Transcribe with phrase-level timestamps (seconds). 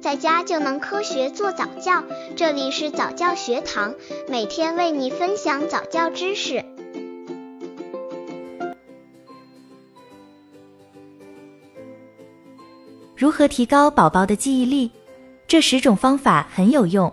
[0.00, 2.02] 在家就能科学做早教。
[2.34, 3.94] 这里是早教学堂，
[4.28, 6.64] 每天为你分享早教知识。
[13.14, 14.90] 如何提高宝宝的记忆力？
[15.46, 17.12] 这十种方法很有用。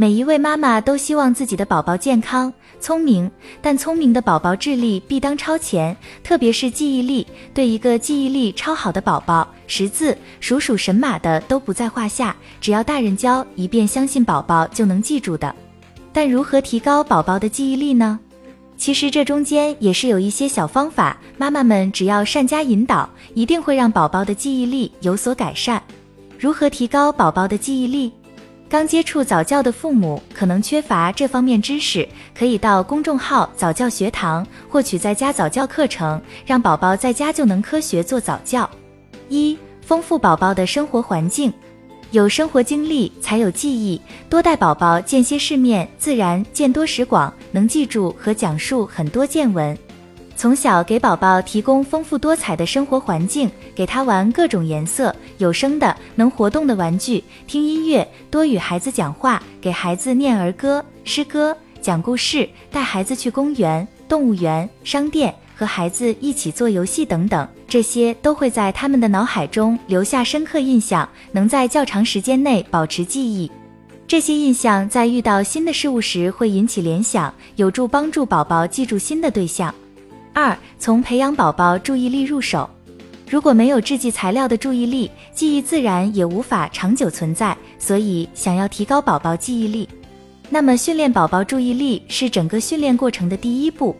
[0.00, 3.28] 每一位妈妈都希望自己的宝宝健康、聪明，
[3.60, 7.26] 但聪明的宝宝智力必当超前，特别是记忆力。
[7.52, 15.52] 对一个记忆力超好的宝宝，识字、数数神马的都不在话下，只要大人教一遍，相信宝宝就能记住的。
[16.12, 18.20] 但如何提高宝宝的记忆力呢？
[18.76, 25.82] 其实这中间也是有一些小方法，妈妈们只要善加引导，一定会让宝宝的记忆力有所改善。
[26.38, 28.12] 如何提高宝宝的记忆力？
[28.70, 32.06] 刚接触早教的父母可能缺乏这方面知识，
[32.38, 38.68] 可以到公众号早教学堂获取在家早教课程，让宝宝在家就能科学做早教。
[39.30, 41.50] 一、丰富宝宝的生活环境，
[42.10, 49.76] 有生活经历才有记忆，多带宝宝见些世面，自然见多识广，能记住和讲述很多见闻。
[50.38, 73.50] 从小给宝宝提供丰富多彩的生活环境，给他玩各种颜色、有声的、能活动的玩具，听音乐，多与孩子讲话，给孩子念儿歌、诗歌，讲故事，带孩子去公园、动物园、商店，和孩子一起做游戏等等，这些都会在他们的脑海中留下深刻印象，能在较长时间内保持记忆。
[74.06, 79.74] 这些印象在遇到新的事物时会引起联想，有助帮助宝宝记住新的对象。
[80.40, 82.70] 二、从培养宝宝注意力入手。
[83.28, 87.56] 如果没有制剂材料的注意力，记忆自然也无法长久存在。
[87.76, 89.88] 所以，想要提高宝宝记忆力，
[90.48, 93.96] 那么训练宝宝注意力是整个训练过程的第一步。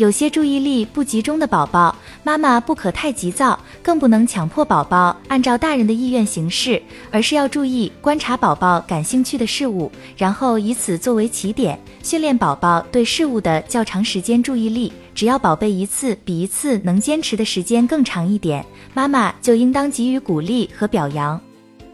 [0.00, 14.90] 有些注意力不集中的宝宝，妈妈不可太急躁，更不能强迫宝宝按照大人的意愿行事，而是要注意观察宝宝感兴趣的事物，然后以此作为起点，训练宝宝对事物的较长时间注意力。
[15.14, 18.64] 只要宝贝一次比一次能坚持的时间更长一点，
[18.94, 21.38] 妈妈就应当给予鼓励和表扬。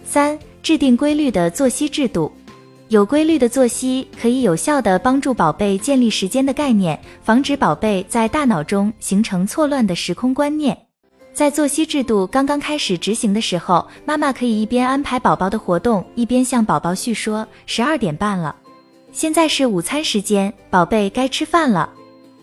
[0.04, 2.30] 三、制定规律的作息制度。
[2.88, 10.76] 有规律的作息可以有效地帮助宝贝建立时间的概念，防止宝贝在大脑中形成错乱的时空观念。
[11.34, 18.54] 在作息制度刚刚开始执行的时候，妈妈可以一边安排宝宝的活动，一边向宝宝叙说：“十二点半了，
[19.10, 21.88] 现在是午餐时间，宝贝该吃饭了；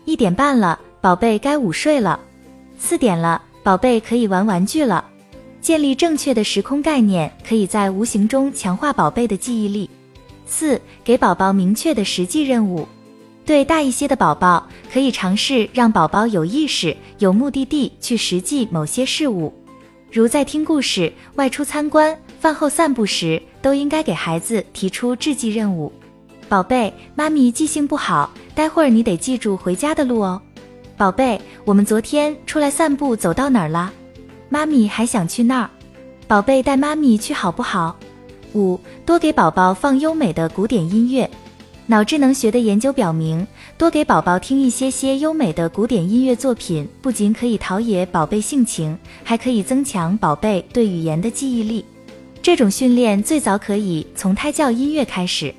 [0.04, 2.20] 一点半了，宝贝该午睡了；
[2.78, 5.02] 四点了，宝贝可以玩玩具了。”
[5.62, 9.88] 建立正确的时空概念，可以在无形中强化宝贝的记忆力。
[10.56, 12.86] 四、给宝宝明确的实际任务。
[13.44, 19.52] 对大一些的宝宝，可以尝试让宝宝有意识、有目的地去实际某些事物，
[20.12, 25.92] 如在听故事、外出参观、饭后散步时，都应该给孩子提出制记任务。
[26.48, 30.40] 宝贝，妈咪记性不好，待会儿你得记住回家的路哦。
[30.96, 33.92] 宝贝，我们昨天出来散步走到哪儿了？
[34.48, 35.68] 妈咪还想去那儿。
[36.28, 37.98] 宝贝，带妈咪去好不好？
[38.54, 41.28] 五、多给宝宝放优美的古典音乐。
[41.86, 51.84] 脑智能学的研究表明，多给宝宝听一些些优美的古典音乐作品，不仅可以陶冶宝贝性情，还可以增强宝贝对语言的记忆力。
[52.40, 55.54] 这种训练最早可以从胎教音乐开始。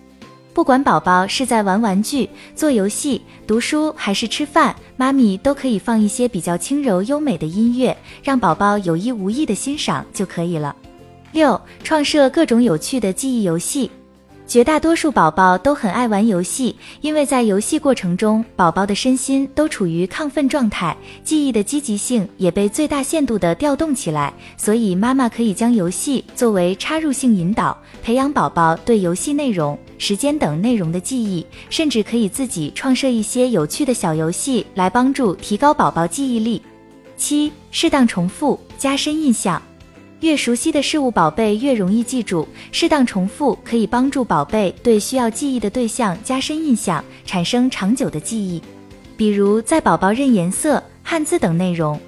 [0.52, 10.76] 不管宝宝是在玩玩具、做游戏、读书还是吃饭，妈咪都可以放一些比较轻柔优美的音乐，让宝宝有意无意的欣赏就可以了。
[11.36, 13.92] 六、创设各种有趣的记忆游戏。
[14.48, 20.96] 绝大多数宝宝都很爱玩游戏，因为在游戏过程中，宝宝的身心都处于亢奋状态，
[21.26, 24.34] 记忆的积极性也被最大限度的调动起来。
[24.56, 36.62] 所以，妈妈可以将游戏作为插入性引导，培养宝宝对游戏内容、时间等内容的记忆，甚至可以自己创设一些有趣的小游戏来帮助提高宝宝记忆力。
[37.18, 39.62] 七、适当重复，加深印象。
[40.22, 42.48] 越熟悉的事物，宝贝越容易记住。
[42.72, 48.62] 适当重复可以帮助宝贝对需要记忆的对象加深印象，产生长久的记忆。
[49.18, 52.00] 比如，在宝宝认颜色、汉字等内容，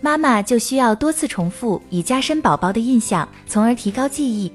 [0.00, 4.52] 妈妈就需要多次重复，以加深宝宝的印象，从而提高记忆。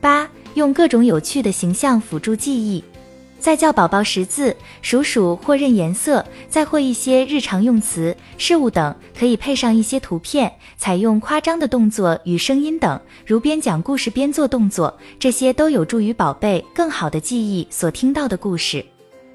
[0.00, 2.82] 八、用各种有趣的形象辅助记忆。
[3.46, 18.84] 在教宝宝识字、数数或认颜色，再或一些日常用词、事物等，可以配上一些图片，采用夸张的动作与声音等，如边讲故事边做动作，这些都有助于宝贝更好的记忆所听到的故事。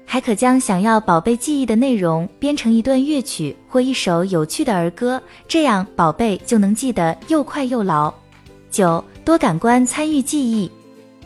[0.04, 5.18] 还可将想要宝贝记忆的内容编成一段乐曲或一首有趣的儿歌，
[5.48, 8.12] 这样宝贝就能记得又快又牢。
[8.70, 10.70] 九、多感官参与记忆，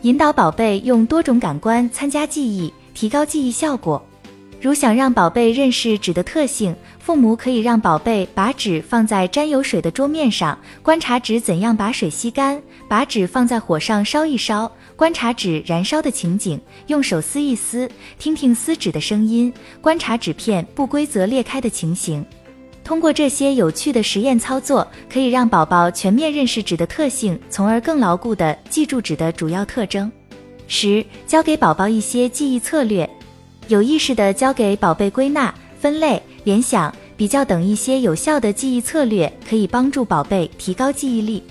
[0.03, 4.03] 引导宝贝用多种感官参加记忆，提高记忆效果。
[4.59, 16.57] 如想让宝贝认识纸的特性，父母可以让宝贝把纸放在沾有水的桌面上，观察纸怎样把水吸干；把纸放在火上烧一烧，观察纸燃烧的情景；
[16.87, 22.25] 用手撕一撕，听听撕纸的声音，观察纸片不规则裂开的情形。
[22.83, 30.11] 通过这些有趣的实验操作，可以让宝宝全面认识纸的特性，从而更牢固地记住纸的主要特征。
[30.67, 33.09] 十、教给宝宝一些记忆策略，
[33.67, 41.41] 有意识的教给宝贝归纳、分类、联想、比较等一些有效的记忆策略，可以帮助宝贝提高记忆力。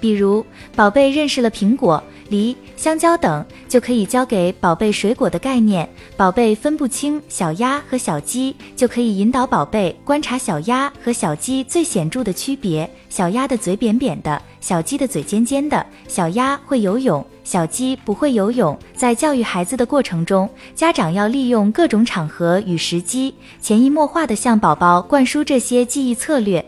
[0.00, 2.02] 比如，宝贝认识了苹果。
[2.28, 5.88] 梨、香蕉等就可以教给宝贝水果的概念。
[6.14, 15.84] 宝贝分不清小鸭和小鸡，就可以引导宝贝观察小鸭和小鸡最显著的区别：小鸭的嘴扁扁的，小鸡的嘴尖尖的。
[16.06, 18.78] 小鸭会游泳，小鸡不会游泳。
[18.94, 26.62] 在教育孩子的过程中，家长要利用各种场合与时机，潜移默化地向宝宝灌输这些记忆策略。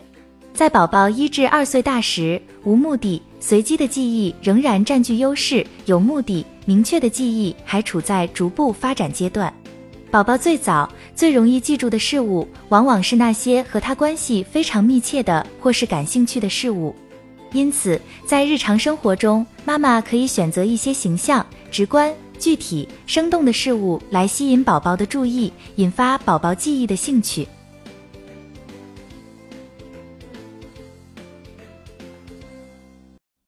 [0.53, 3.21] 在宝宝一至二岁大时，无目的。
[3.39, 9.51] 随机的记忆仍然占据优势，有目的、明确的记忆还处在逐步发展阶段。
[10.11, 16.93] 宝宝最早、最容易记住的事物，往往是那些和他关系非常密切的或是感兴趣的事物。
[17.53, 27.47] 因此，在日常生活中，妈妈可以选择一些形象、直观、具体、生动的事物来吸引宝宝的注意，引发宝宝记忆的兴趣。